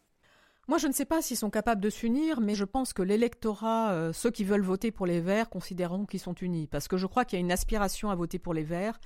Moi, 0.69 0.79
je 0.79 0.87
ne 0.87 0.93
sais 0.93 1.05
pas 1.05 1.21
s'ils 1.21 1.37
sont 1.37 1.51
capables 1.51 1.81
de 1.81 1.91
s'unir, 1.91 2.41
mais 2.41 2.55
je 2.55 2.65
pense 2.65 2.93
que 2.93 3.03
l'électorat, 3.03 3.93
euh, 3.93 4.13
ceux 4.13 4.31
qui 4.31 4.45
veulent 4.45 4.63
voter 4.63 4.93
pour 4.93 5.07
les 5.07 5.21
Verts, 5.21 5.51
considéreront 5.51 6.07
qu'ils 6.07 6.21
sont 6.21 6.35
unis. 6.35 6.69
Parce 6.69 6.87
que 6.87 6.97
je 6.97 7.07
crois 7.07 7.25
qu'il 7.25 7.37
y 7.37 7.43
a 7.43 7.45
une 7.45 7.51
aspiration 7.51 8.11
à 8.11 8.15
voter 8.15 8.39
pour 8.39 8.55
les 8.55 8.63
Verts 8.63 9.01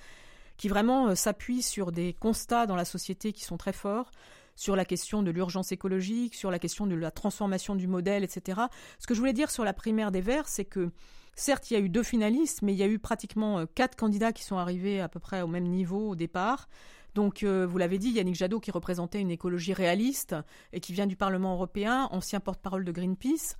qui 0.59 0.69
vraiment 0.69 1.09
euh, 1.09 1.15
s'appuie 1.15 1.63
sur 1.63 1.93
des 1.93 2.13
constats 2.13 2.67
dans 2.67 2.77
la 2.77 2.85
société 2.85 3.33
qui 3.33 3.43
sont 3.45 3.57
très 3.57 3.73
forts, 3.73 4.11
sur 4.55 4.77
la 4.77 4.85
question 4.85 5.23
de 5.23 5.31
l'urgence 5.31 5.73
écologique, 5.73 6.35
sur 6.35 6.51
la 6.51 6.59
question 6.59 6.87
de 6.87 6.95
la 6.95 7.11
transformation 7.11 7.75
du 7.75 7.87
modèle, 7.87 8.25
etc. 8.25 8.63
Ce 8.99 9.07
que 9.07 9.15
je 9.15 9.21
voulais 9.21 9.35
dire 9.35 9.51
sur 9.51 9.65
la 9.65 9.73
primaire 9.73 10.11
des 10.11 10.23
Verts, 10.23 10.49
c'est 10.49 10.65
que 10.65 10.91
Certes, 11.39 11.71
il 11.71 11.75
y 11.75 11.77
a 11.77 11.81
eu 11.81 11.91
deux 11.91 12.03
finalistes, 12.03 12.63
mais 12.63 12.73
il 12.73 12.79
y 12.79 12.83
a 12.83 12.87
eu 12.87 12.99
pratiquement 12.99 13.59
euh, 13.59 13.67
quatre 13.75 13.95
candidats 13.95 14.33
qui 14.33 14.43
sont 14.43 14.57
arrivés 14.57 15.03
à 15.03 15.09
peu 15.09 15.21
près 15.21 15.43
au 15.43 15.47
même 15.47 15.67
niveau 15.67 16.09
au 16.09 16.17
départ. 16.17 16.67
Donc, 17.15 17.43
euh, 17.43 17.67
vous 17.67 17.77
l'avez 17.77 17.99
dit, 17.99 18.11
Yannick 18.11 18.35
Jadot 18.35 18.59
qui 18.59 18.71
représentait 18.71 19.21
une 19.21 19.31
écologie 19.31 19.75
réaliste 19.75 20.35
et 20.73 20.81
qui 20.81 20.95
vient 20.95 21.07
du 21.07 21.15
Parlement 21.15 21.53
européen, 21.53 22.09
ancien 22.11 22.41
porte-parole 22.41 22.87
de 22.87 22.93
Greenpeace. 22.93 23.57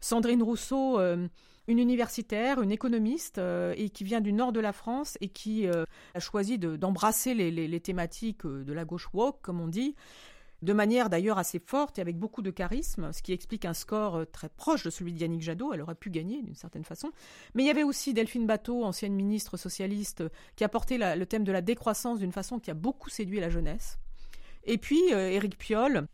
Sandrine 0.00 0.42
Rousseau, 0.42 0.98
euh, 0.98 1.28
une 1.68 1.78
universitaire, 1.78 2.62
une 2.62 2.72
économiste, 2.72 3.38
et 3.38 3.90
qui 3.90 4.02
vient 4.02 4.20
du 4.20 4.32
nord 4.32 4.50
de 4.50 4.58
la 4.58 4.72
France 4.72 5.16
et 5.20 5.28
qui 5.28 5.68
a 5.68 6.18
choisi 6.18 6.58
d'embrasser 6.58 7.32
les, 7.32 7.80
thématiques 7.80 8.44
de 8.44 8.72
la 8.72 8.84
gauche 8.84 9.08
woke, 9.12 9.40
comme 9.40 9.60
on 9.60 9.68
dit, 9.68 9.94
de 10.62 10.72
manière 10.72 11.10
d'ailleurs 11.10 11.38
assez 11.38 11.58
forte 11.58 11.98
et 11.98 12.02
avec 12.02 12.18
beaucoup 12.18 12.42
de 12.42 12.50
charisme, 12.50 13.12
ce 13.12 13.22
qui 13.22 13.32
explique 13.32 13.64
un 13.64 13.74
score 13.74 14.16
euh, 14.16 14.24
très 14.24 14.48
proche 14.48 14.84
de 14.84 14.90
celui 14.90 15.12
de 15.12 15.20
Yannick 15.20 15.42
Jadot. 15.42 15.72
Elle 15.72 15.82
aurait 15.82 15.94
pu 15.94 16.10
gagner 16.10 16.42
d'une 16.42 16.54
certaine 16.54 16.84
façon. 16.84 17.10
Mais 17.54 17.62
il 17.62 17.66
y 17.66 17.70
avait 17.70 17.82
aussi 17.82 18.14
Delphine 18.14 18.46
Bateau, 18.46 18.84
ancienne 18.84 19.14
ministre 19.14 19.56
socialiste, 19.56 20.24
qui 20.56 20.64
a 20.64 20.68
porté 20.68 20.98
le 20.98 21.24
thème 21.24 21.44
de 21.44 21.52
la 21.52 21.62
décroissance 21.62 22.18
d'une 22.18 22.32
façon 22.32 22.58
qui 22.58 22.70
a 22.70 22.74
beaucoup 22.74 23.10
séduit 23.10 23.40
la 23.40 23.50
jeunesse. 23.50 23.98
Et 24.64 24.78
puis 24.78 25.00
euh, 25.12 25.30
Éric 25.30 25.56
Piolle, 25.58 26.06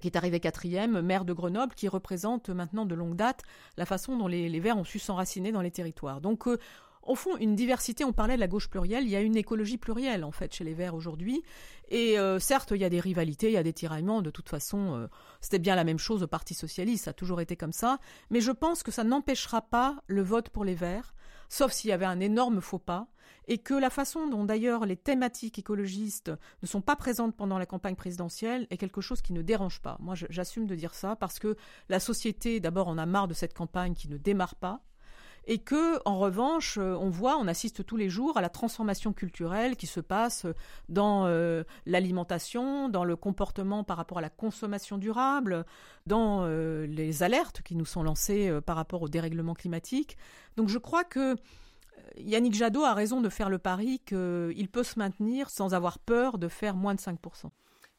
qui 0.00 0.08
est 0.08 0.16
arrivé 0.16 0.40
quatrième, 0.40 1.00
maire 1.00 1.24
de 1.24 1.32
Grenoble, 1.32 1.74
qui 1.74 1.88
représente 1.88 2.50
maintenant 2.50 2.84
de 2.84 2.94
longue 2.94 3.16
date 3.16 3.42
la 3.76 3.86
façon 3.86 4.16
dont 4.16 4.26
les, 4.26 4.60
Verts 4.60 4.76
ont 4.76 4.84
su 4.84 4.98
s'enraciner 4.98 5.52
dans 5.52 5.62
les 5.62 5.70
territoires. 5.70 6.20
Donc 6.20 6.46
euh, 6.46 6.58
au 7.06 7.14
fond, 7.14 7.36
une 7.36 7.54
diversité. 7.54 8.04
On 8.04 8.12
parlait 8.12 8.34
de 8.34 8.40
la 8.40 8.48
gauche 8.48 8.68
plurielle. 8.68 9.04
Il 9.04 9.10
y 9.10 9.16
a 9.16 9.20
une 9.20 9.36
écologie 9.36 9.78
plurielle, 9.78 10.24
en 10.24 10.32
fait, 10.32 10.54
chez 10.54 10.64
les 10.64 10.74
Verts 10.74 10.94
aujourd'hui. 10.94 11.42
Et 11.88 12.18
euh, 12.18 12.38
certes, 12.38 12.72
il 12.74 12.80
y 12.80 12.84
a 12.84 12.88
des 12.88 13.00
rivalités, 13.00 13.48
il 13.48 13.52
y 13.52 13.58
a 13.58 13.62
des 13.62 13.72
tiraillements. 13.72 14.22
De 14.22 14.30
toute 14.30 14.48
façon, 14.48 14.94
euh, 14.94 15.06
c'était 15.40 15.58
bien 15.58 15.76
la 15.76 15.84
même 15.84 15.98
chose 15.98 16.22
au 16.22 16.26
Parti 16.26 16.54
socialiste. 16.54 17.04
Ça 17.04 17.10
a 17.10 17.14
toujours 17.14 17.40
été 17.40 17.56
comme 17.56 17.72
ça. 17.72 17.98
Mais 18.30 18.40
je 18.40 18.52
pense 18.52 18.82
que 18.82 18.90
ça 18.90 19.04
n'empêchera 19.04 19.62
pas 19.62 19.96
le 20.06 20.22
vote 20.22 20.48
pour 20.48 20.64
les 20.64 20.74
Verts, 20.74 21.14
sauf 21.48 21.72
s'il 21.72 21.90
y 21.90 21.92
avait 21.92 22.04
un 22.04 22.20
énorme 22.20 22.60
faux 22.60 22.78
pas. 22.78 23.08
Et 23.46 23.58
que 23.58 23.74
la 23.74 23.90
façon 23.90 24.26
dont 24.26 24.44
d'ailleurs 24.44 24.86
les 24.86 24.96
thématiques 24.96 25.58
écologistes 25.58 26.32
ne 26.62 26.66
sont 26.66 26.80
pas 26.80 26.96
présentes 26.96 27.36
pendant 27.36 27.58
la 27.58 27.66
campagne 27.66 27.94
présidentielle 27.94 28.66
est 28.70 28.78
quelque 28.78 29.02
chose 29.02 29.20
qui 29.20 29.34
ne 29.34 29.42
dérange 29.42 29.82
pas. 29.82 29.98
Moi, 30.00 30.14
j'assume 30.30 30.66
de 30.66 30.74
dire 30.74 30.94
ça 30.94 31.14
parce 31.14 31.38
que 31.38 31.56
la 31.90 32.00
société, 32.00 32.58
d'abord, 32.60 32.88
en 32.88 32.96
a 32.96 33.04
marre 33.04 33.28
de 33.28 33.34
cette 33.34 33.52
campagne 33.52 33.92
qui 33.92 34.08
ne 34.08 34.16
démarre 34.16 34.54
pas 34.54 34.80
et 35.46 35.58
que, 35.58 36.00
en 36.04 36.18
revanche, 36.18 36.78
euh, 36.78 36.96
on 36.96 37.10
voit, 37.10 37.36
on 37.36 37.46
assiste 37.46 37.84
tous 37.84 37.96
les 37.96 38.08
jours 38.08 38.36
à 38.36 38.40
la 38.40 38.48
transformation 38.48 39.12
culturelle 39.12 39.76
qui 39.76 39.86
se 39.86 40.00
passe 40.00 40.46
dans 40.88 41.26
euh, 41.26 41.64
l'alimentation, 41.86 42.88
dans 42.88 43.04
le 43.04 43.16
comportement 43.16 43.84
par 43.84 43.96
rapport 43.96 44.18
à 44.18 44.22
la 44.22 44.30
consommation 44.30 44.98
durable, 44.98 45.64
dans 46.06 46.44
euh, 46.44 46.86
les 46.86 47.22
alertes 47.22 47.62
qui 47.62 47.76
nous 47.76 47.84
sont 47.84 48.02
lancées 48.02 48.60
par 48.64 48.76
rapport 48.76 49.02
au 49.02 49.08
dérèglement 49.08 49.54
climatique. 49.54 50.16
Donc 50.56 50.68
je 50.68 50.78
crois 50.78 51.04
que 51.04 51.36
Yannick 52.16 52.54
Jadot 52.54 52.84
a 52.84 52.94
raison 52.94 53.20
de 53.20 53.28
faire 53.28 53.50
le 53.50 53.58
pari 53.58 54.00
qu'il 54.06 54.68
peut 54.70 54.82
se 54.82 54.98
maintenir 54.98 55.50
sans 55.50 55.74
avoir 55.74 55.98
peur 55.98 56.38
de 56.38 56.48
faire 56.48 56.74
moins 56.74 56.94
de 56.94 57.00
5%. 57.00 57.16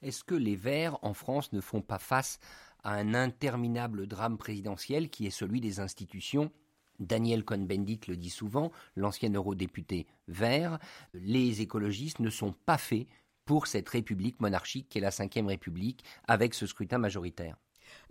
Est-ce 0.02 0.24
que 0.24 0.36
les 0.36 0.56
Verts 0.56 0.98
en 1.02 1.14
France 1.14 1.54
ne 1.54 1.62
font 1.62 1.82
pas 1.82 1.98
face 1.98 2.40
à 2.84 2.94
un 2.94 3.14
interminable 3.14 4.08
drame 4.08 4.38
présidentiel 4.38 5.10
qui 5.10 5.25
est 5.25 5.32
celui 5.32 5.62
des 5.62 5.80
institutions 5.80 6.52
Daniel 7.00 7.44
Cohn-Bendit 7.44 8.02
le 8.08 8.18
dit 8.18 8.30
souvent, 8.30 8.72
l'ancien 8.96 9.32
eurodéputé 9.32 10.08
vert, 10.28 10.80
les 11.14 11.62
écologistes 11.62 12.20
ne 12.20 12.30
sont 12.30 12.54
pas 12.66 12.78
faits 12.78 13.08
pour 13.46 13.68
cette 13.68 13.90
république 13.90 14.40
monarchique 14.40 14.90
qui 14.90 14.98
est 14.98 15.02
la 15.02 15.10
Ve 15.10 15.48
République 15.48 16.04
avec 16.28 16.54
ce 16.54 16.66
scrutin 16.66 16.98
majoritaire. 16.98 17.58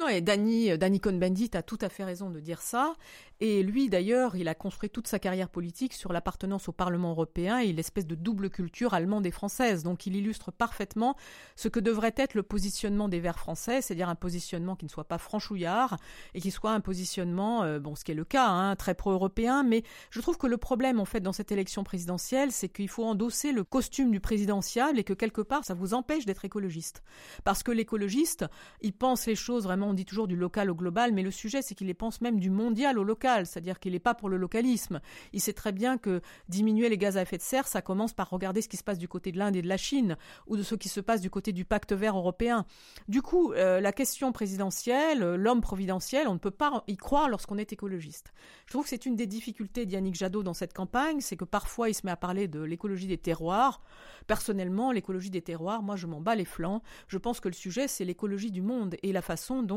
Non, 0.01 0.09
et 0.09 0.21
Danny, 0.21 0.71
euh, 0.71 0.77
Danny 0.77 1.01
Cohn-Bendit 1.01 1.51
a 1.55 1.63
tout 1.63 1.79
à 1.81 1.89
fait 1.89 2.05
raison 2.05 2.31
de 2.31 2.41
dire 2.41 2.61
ça. 2.61 2.95
Et 3.41 3.63
lui, 3.63 3.89
d'ailleurs, 3.89 4.37
il 4.37 4.49
a 4.49 4.55
construit 4.55 4.91
toute 4.91 5.09
sa 5.09 5.19
carrière 5.19 5.49
politique 5.49 5.93
sur 5.93 6.13
l'appartenance 6.13 6.69
au 6.69 6.73
Parlement 6.73 7.11
européen 7.11 7.59
et 7.59 7.73
l'espèce 7.73 8.07
de 8.07 8.15
double 8.15 8.49
culture 8.49 8.95
allemande 8.95 9.27
et 9.27 9.31
française. 9.31 9.83
Donc, 9.83 10.07
il 10.07 10.17
illustre 10.17 10.53
parfaitement 10.53 11.17
ce 11.57 11.69
que 11.69 11.81
devrait 11.81 12.15
être 12.17 12.35
le 12.35 12.43
positionnement 12.43 13.09
des 13.09 13.21
Verts 13.21 13.39
français, 13.39 13.83
c'est-à-dire 13.83 14.09
un 14.09 14.15
positionnement 14.15 14.77
qui 14.77 14.85
ne 14.85 14.91
soit 14.91 15.05
pas 15.05 15.19
franchouillard 15.19 15.99
et 16.35 16.41
qui 16.41 16.51
soit 16.51 16.71
un 16.71 16.81
positionnement, 16.81 17.65
euh, 17.65 17.81
bon, 17.81 17.97
ce 17.97 18.05
qui 18.05 18.13
est 18.13 18.15
le 18.15 18.25
cas, 18.25 18.49
hein, 18.49 18.77
très 18.77 18.95
pro-européen. 18.95 19.65
Mais 19.65 19.83
je 20.11 20.21
trouve 20.21 20.39
que 20.39 20.47
le 20.47 20.57
problème, 20.57 21.01
en 21.01 21.05
fait, 21.05 21.21
dans 21.21 21.33
cette 21.33 21.53
élection 21.53 21.83
présidentielle, 21.83 22.53
c'est 22.53 22.69
qu'il 22.69 22.89
faut 22.89 23.05
endosser 23.05 23.53
le 23.53 23.65
costume 23.65 24.11
du 24.11 24.21
présidentiable 24.21 24.99
et 24.99 25.05
que 25.05 25.13
quelque 25.13 25.43
part, 25.43 25.65
ça 25.65 25.75
vous 25.75 25.93
empêche 25.93 26.25
d'être 26.25 26.45
écologiste. 26.45 27.03
Parce 27.43 27.63
que 27.63 27.73
l'écologiste, 27.73 28.47
il 28.81 28.93
pense 28.93 29.27
les 29.27 29.35
choses 29.35 29.65
vraiment 29.65 29.84
on 29.85 29.95
dit 29.95 30.05
toujours 30.05 30.29
du 30.29 30.37
local 30.37 30.71
au 30.71 30.75
global, 30.75 31.12
mais 31.12 31.23
le 31.23 31.31
sujet, 31.31 31.62
c'est 31.62 31.75
qu'il 31.75 31.87
les 31.87 31.95
pense 31.95 32.21
même 32.21 32.41
du 32.41 32.50
mondial 32.50 32.99
au 32.99 33.05
local, 33.05 33.47
c'est-à-dire 33.47 33.81
qu'il 33.81 33.93
n'est 33.93 33.99
pas 33.99 34.14
pour 34.14 34.29
le 34.29 34.37
localisme. 34.37 35.00
Il 35.33 35.41
sait 35.41 35.53
très 35.53 35.73
bien 35.73 35.99
que 35.99 36.21
diminuer 36.49 36.88
les 36.88 36.99
gaz 36.99 37.17
à 37.17 37.23
effet 37.23 37.37
de 37.37 37.43
serre, 37.43 37.67
ça 37.67 37.83
commence 37.83 38.12
par 38.12 38.31
regarder 38.31 38.62
ce 38.62 38.69
qui 38.69 38.76
se 38.76 38.85
passe 38.85 38.99
du 38.99 39.09
côté 39.09 39.33
de 39.33 39.38
l'Inde 39.38 39.57
et 39.57 39.62
de 39.62 39.69
la 39.69 39.76
Chine, 39.76 40.17
ou 40.47 40.57
de 40.57 40.62
ce 40.62 40.75
qui 40.75 40.88
se 40.88 41.00
passe 41.00 41.21
du 41.21 41.31
côté 41.31 41.53
du 41.53 41.64
pacte 41.64 41.93
vert 41.93 42.17
européen. 42.17 42.67
Du 43.09 43.23
coup, 43.23 43.53
euh, 43.53 43.81
la 43.81 43.93
question 43.93 44.33
présidentielle, 44.33 45.21
l'homme 45.35 45.61
providentiel, 45.61 46.29
on 46.29 46.35
ne 46.35 46.38
peut 46.38 46.50
pas 46.50 46.85
y 46.87 46.97
croire 46.97 47.29
lorsqu'on 47.29 47.59
est 47.59 47.73
écologiste. 47.73 48.33
Je 48.67 48.73
trouve 48.73 48.85
que 48.85 48.91
c'est 48.91 49.07
une 49.07 49.17
des 49.17 49.26
difficultés 49.26 49.87
d'Yannick 49.87 50.14
Jadot 50.14 50.43
dans 50.43 50.55
cette 50.55 50.73
campagne, 50.73 51.21
c'est 51.21 51.37
que 51.37 51.45
parfois 51.45 51.88
il 51.88 51.95
se 51.95 52.03
met 52.05 52.12
à 52.12 52.17
parler 52.17 52.49
de 52.49 52.61
l'écologie 52.61 53.07
des 53.07 53.19
terroirs. 53.19 53.83
Personnellement, 54.26 54.93
l'écologie 54.93 55.31
des 55.31 55.43
terroirs, 55.43 55.83
moi 55.83 55.97
je 55.97 56.07
m'en 56.07 56.21
bats 56.21 56.35
les 56.35 56.45
flancs. 56.45 56.83
Je 57.09 57.19
pense 57.19 57.41
que 57.41 57.49
le 57.49 57.55
sujet, 57.55 57.88
c'est 57.88 58.05
l'écologie 58.05 58.50
du 58.50 58.62
monde 58.62 58.97
et 59.03 59.12
la 59.12 59.23
façon 59.23 59.62
dont 59.62 59.74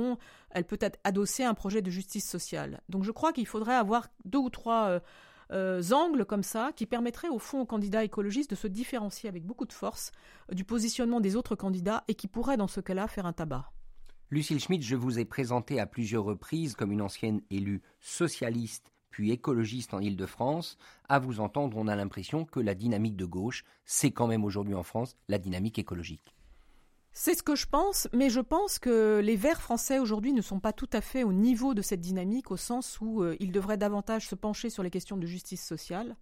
elle 0.51 0.65
peut 0.65 0.77
être 0.79 0.99
adossée 1.03 1.43
à 1.43 1.49
un 1.49 1.53
projet 1.53 1.81
de 1.81 1.89
justice 1.89 2.27
sociale. 2.29 2.81
Donc 2.89 3.03
je 3.03 3.11
crois 3.11 3.33
qu'il 3.33 3.47
faudrait 3.47 3.75
avoir 3.75 4.07
deux 4.25 4.39
ou 4.39 4.49
trois 4.49 4.87
euh, 4.87 4.99
euh, 5.51 5.91
angles 5.91 6.25
comme 6.25 6.43
ça 6.43 6.71
qui 6.75 6.85
permettraient 6.85 7.29
au 7.29 7.39
fond 7.39 7.61
aux 7.61 7.65
candidats 7.65 8.03
écologistes 8.03 8.49
de 8.49 8.55
se 8.55 8.67
différencier 8.67 9.29
avec 9.29 9.45
beaucoup 9.45 9.65
de 9.65 9.73
force 9.73 10.11
euh, 10.51 10.55
du 10.55 10.63
positionnement 10.63 11.21
des 11.21 11.35
autres 11.35 11.55
candidats 11.55 12.03
et 12.07 12.15
qui 12.15 12.27
pourraient 12.27 12.57
dans 12.57 12.67
ce 12.67 12.81
cas-là 12.81 13.07
faire 13.07 13.25
un 13.25 13.33
tabac. 13.33 13.71
Lucille 14.29 14.59
Schmidt, 14.59 14.85
je 14.85 14.95
vous 14.95 15.19
ai 15.19 15.25
présenté 15.25 15.79
à 15.79 15.85
plusieurs 15.85 16.25
reprises 16.25 16.75
comme 16.75 16.91
une 16.91 17.01
ancienne 17.01 17.41
élue 17.49 17.81
socialiste 18.01 18.91
puis 19.09 19.31
écologiste 19.31 19.93
en 19.93 19.99
Île-de-France. 19.99 20.77
À 21.09 21.17
vous 21.17 21.39
entendre, 21.39 21.77
on 21.77 21.87
a 21.87 21.95
l'impression 21.95 22.45
que 22.45 22.59
la 22.59 22.75
dynamique 22.75 23.15
de 23.15 23.25
gauche, 23.25 23.63
c'est 23.85 24.11
quand 24.11 24.27
même 24.27 24.43
aujourd'hui 24.43 24.75
en 24.75 24.83
France 24.83 25.15
la 25.27 25.39
dynamique 25.39 25.79
écologique. 25.79 26.36
C'est 27.19 27.33
ce 27.33 27.41
que 27.41 27.55
je 27.55 27.65
pense, 27.65 28.07
mais 28.13 28.29
je 28.29 28.39
pense 28.39 28.77
que 28.77 29.21
les 29.23 29.35
Verts 29.35 29.63
français 29.63 29.97
aujourd'hui 29.97 30.33
ne 30.33 30.41
sont 30.43 30.59
pas 30.59 30.71
tout 30.71 30.89
à 30.93 31.01
fait 31.01 31.23
au 31.23 31.33
niveau 31.33 31.73
de 31.73 31.81
cette 31.81 31.99
dynamique, 31.99 32.51
au 32.51 32.57
sens 32.57 33.01
où 33.01 33.23
euh, 33.23 33.35
ils 33.39 33.51
devraient 33.51 33.75
davantage 33.75 34.27
se 34.27 34.35
pencher 34.35 34.69
sur 34.69 34.83
les 34.83 34.91
questions 34.91 35.17
de 35.17 35.25
justice 35.25 35.65
sociale 35.65 36.15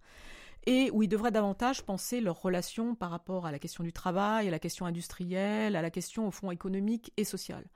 et 0.64 0.90
où 0.92 1.02
ils 1.02 1.08
devraient 1.08 1.30
davantage 1.30 1.82
penser 1.82 2.22
leurs 2.22 2.40
relations 2.40 2.94
par 2.94 3.10
rapport 3.10 3.44
à 3.44 3.52
la 3.52 3.58
question 3.58 3.84
du 3.84 3.92
travail, 3.92 4.48
à 4.48 4.50
la 4.50 4.58
question 4.58 4.86
industrielle, 4.86 5.76
à 5.76 5.82
la 5.82 5.90
question 5.90 6.26
au 6.28 6.30
fond 6.30 6.50
économique 6.50 7.12
et 7.18 7.24
sociale. 7.24 7.66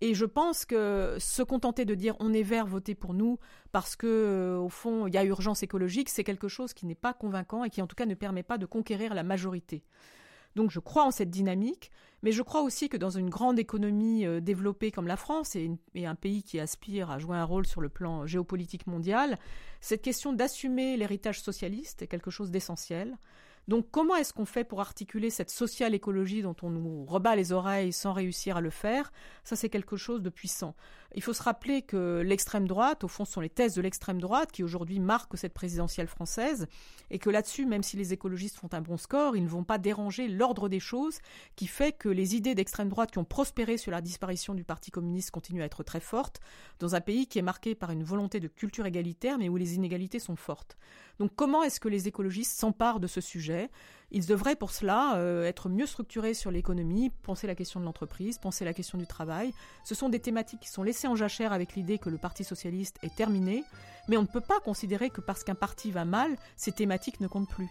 Et 0.00 0.14
je 0.14 0.24
pense 0.24 0.64
que 0.64 1.16
se 1.18 1.42
contenter 1.42 1.84
de 1.84 1.96
dire 1.96 2.14
on 2.20 2.32
est 2.32 2.44
vert, 2.44 2.68
votez 2.68 2.94
pour 2.94 3.12
nous 3.12 3.40
parce 3.72 3.96
que 3.96 4.06
euh, 4.06 4.58
au 4.60 4.68
fond 4.68 5.08
il 5.08 5.14
y 5.14 5.18
a 5.18 5.24
urgence 5.24 5.64
écologique, 5.64 6.08
c'est 6.08 6.22
quelque 6.22 6.46
chose 6.46 6.74
qui 6.74 6.86
n'est 6.86 6.94
pas 6.94 7.12
convaincant 7.12 7.64
et 7.64 7.70
qui 7.70 7.82
en 7.82 7.88
tout 7.88 7.96
cas 7.96 8.06
ne 8.06 8.14
permet 8.14 8.44
pas 8.44 8.56
de 8.56 8.66
conquérir 8.66 9.14
la 9.14 9.24
majorité. 9.24 9.82
Donc 10.54 10.70
je 10.70 10.80
crois 10.80 11.04
en 11.04 11.10
cette 11.10 11.30
dynamique, 11.30 11.90
mais 12.22 12.32
je 12.32 12.42
crois 12.42 12.62
aussi 12.62 12.88
que 12.88 12.96
dans 12.96 13.10
une 13.10 13.30
grande 13.30 13.58
économie 13.58 14.26
euh, 14.26 14.40
développée 14.40 14.90
comme 14.90 15.06
la 15.06 15.16
France 15.16 15.56
et, 15.56 15.70
un 16.04 16.14
pays 16.14 16.42
qui 16.42 16.60
aspire 16.60 17.10
à 17.10 17.18
jouer 17.18 17.36
un 17.36 17.44
rôle 17.44 17.66
sur 17.66 17.80
le 17.80 17.88
plan 17.88 18.26
géopolitique 18.26 18.86
mondial, 18.86 19.38
cette 19.80 20.02
question 20.02 20.32
d'assumer 20.32 20.96
l'héritage 20.96 21.40
socialiste 21.40 22.02
est 22.02 22.06
quelque 22.06 22.30
chose 22.30 22.50
d'essentiel. 22.50 23.16
Donc 23.68 23.86
comment 23.90 24.16
est-ce 24.16 24.32
qu'on 24.32 24.44
fait 24.44 24.64
pour 24.64 24.80
articuler 24.80 25.30
cette 25.30 25.50
sociale 25.50 25.94
écologie 25.94 26.42
dont 26.42 26.56
on 26.62 26.70
nous 26.70 27.04
rebat 27.04 27.36
les 27.36 27.52
oreilles 27.52 27.92
sans 27.92 28.12
réussir 28.12 28.56
à 28.56 28.60
le 28.60 28.70
faire? 28.70 29.12
Ça, 29.44 29.54
c'est 29.54 29.68
quelque 29.68 29.96
chose 29.96 30.20
de 30.20 30.30
puissant. 30.30 30.74
Il 31.14 31.22
faut 31.22 31.32
se 31.32 31.42
rappeler 31.42 31.82
que 31.82 32.22
l'extrême 32.24 32.66
droite, 32.66 33.04
au 33.04 33.08
fond, 33.08 33.24
ce 33.24 33.32
sont 33.32 33.40
les 33.40 33.50
thèses 33.50 33.74
de 33.74 33.82
l'extrême 33.82 34.20
droite 34.20 34.50
qui 34.50 34.64
aujourd'hui 34.64 34.98
marquent 34.98 35.36
cette 35.36 35.52
présidentielle 35.52 36.06
française, 36.06 36.66
et 37.10 37.18
que 37.18 37.28
là-dessus, 37.28 37.66
même 37.66 37.82
si 37.82 37.96
les 37.96 38.12
écologistes 38.12 38.56
font 38.56 38.70
un 38.72 38.80
bon 38.80 38.96
score, 38.96 39.36
ils 39.36 39.44
ne 39.44 39.48
vont 39.48 39.64
pas 39.64 39.78
déranger 39.78 40.26
l'ordre 40.26 40.68
des 40.70 40.80
choses, 40.80 41.18
qui 41.54 41.66
fait 41.66 41.92
que 41.92 42.08
les 42.08 42.34
idées 42.34 42.54
d'extrême 42.54 42.88
droite 42.88 43.10
qui 43.10 43.18
ont 43.18 43.24
prospéré 43.24 43.76
sur 43.76 43.92
la 43.92 44.00
disparition 44.00 44.54
du 44.54 44.64
Parti 44.64 44.90
communiste 44.90 45.30
continuent 45.30 45.62
à 45.62 45.66
être 45.66 45.84
très 45.84 46.00
fortes, 46.00 46.40
dans 46.78 46.94
un 46.94 47.00
pays 47.00 47.26
qui 47.26 47.38
est 47.38 47.42
marqué 47.42 47.74
par 47.74 47.90
une 47.90 48.04
volonté 48.04 48.40
de 48.40 48.48
culture 48.48 48.86
égalitaire, 48.86 49.36
mais 49.38 49.50
où 49.50 49.56
les 49.56 49.74
inégalités 49.74 50.18
sont 50.18 50.36
fortes. 50.36 50.78
Donc 51.18 51.32
comment 51.36 51.62
est-ce 51.62 51.78
que 51.78 51.88
les 51.88 52.08
écologistes 52.08 52.58
s'emparent 52.58 53.00
de 53.00 53.06
ce 53.06 53.20
sujet? 53.20 53.51
Ils 54.14 54.26
devraient 54.26 54.56
pour 54.56 54.72
cela 54.72 55.16
euh, 55.16 55.44
être 55.46 55.70
mieux 55.70 55.86
structurés 55.86 56.34
sur 56.34 56.50
l'économie, 56.50 57.10
penser 57.22 57.46
la 57.46 57.54
question 57.54 57.80
de 57.80 57.86
l'entreprise, 57.86 58.38
penser 58.38 58.64
la 58.64 58.74
question 58.74 58.98
du 58.98 59.06
travail. 59.06 59.54
Ce 59.84 59.94
sont 59.94 60.10
des 60.10 60.20
thématiques 60.20 60.60
qui 60.60 60.68
sont 60.68 60.82
laissées 60.82 61.08
en 61.08 61.16
jachère 61.16 61.52
avec 61.52 61.74
l'idée 61.74 61.98
que 61.98 62.10
le 62.10 62.18
Parti 62.18 62.44
socialiste 62.44 62.98
est 63.02 63.14
terminé, 63.14 63.64
mais 64.08 64.18
on 64.18 64.22
ne 64.22 64.26
peut 64.26 64.42
pas 64.42 64.60
considérer 64.60 65.08
que 65.08 65.22
parce 65.22 65.44
qu'un 65.44 65.54
parti 65.54 65.90
va 65.90 66.04
mal, 66.04 66.36
ces 66.56 66.72
thématiques 66.72 67.20
ne 67.20 67.26
comptent 67.26 67.48
plus. 67.48 67.68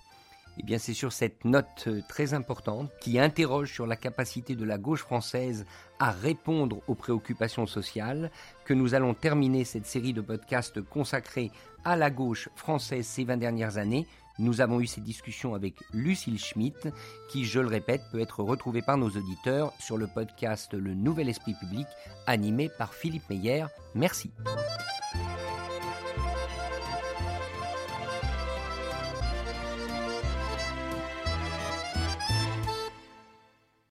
Eh 0.57 0.63
bien, 0.63 0.77
c'est 0.77 0.93
sur 0.93 1.13
cette 1.13 1.45
note 1.45 1.85
euh, 1.87 2.01
très 2.09 2.33
importante 2.33 2.91
qui 2.99 3.19
interroge 3.19 3.71
sur 3.71 3.87
la 3.87 3.95
capacité 3.95 4.55
de 4.55 4.65
la 4.65 4.77
gauche 4.77 5.01
française 5.01 5.65
à 5.99 6.11
répondre 6.11 6.81
aux 6.87 6.95
préoccupations 6.95 7.67
sociales 7.67 8.31
que 8.65 8.73
nous 8.73 8.93
allons 8.93 9.13
terminer 9.13 9.63
cette 9.63 9.85
série 9.85 10.13
de 10.13 10.21
podcasts 10.21 10.81
consacrés 10.81 11.51
à 11.85 11.95
la 11.95 12.09
gauche 12.09 12.49
française 12.55 13.05
ces 13.05 13.23
20 13.23 13.37
dernières 13.37 13.77
années. 13.77 14.07
Nous 14.39 14.61
avons 14.61 14.79
eu 14.79 14.87
ces 14.87 15.01
discussions 15.01 15.53
avec 15.53 15.75
Lucille 15.93 16.39
Schmitt, 16.39 16.89
qui, 17.29 17.45
je 17.45 17.59
le 17.59 17.67
répète, 17.67 18.01
peut 18.11 18.19
être 18.19 18.43
retrouvée 18.43 18.81
par 18.81 18.97
nos 18.97 19.09
auditeurs 19.09 19.73
sur 19.79 19.97
le 19.97 20.07
podcast 20.07 20.73
Le 20.73 20.93
Nouvel 20.93 21.29
Esprit 21.29 21.55
Public, 21.59 21.87
animé 22.27 22.69
par 22.77 22.93
Philippe 22.93 23.29
Meyer. 23.29 23.65
Merci. 23.95 24.31